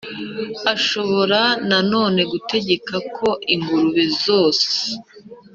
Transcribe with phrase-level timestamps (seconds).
[0.73, 1.39] ashobora
[1.69, 4.65] na none gutegeka ko ingurube zose